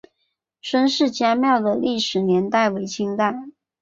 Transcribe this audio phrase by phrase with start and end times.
[0.63, 3.35] 孙氏家庙的历史年代为清代。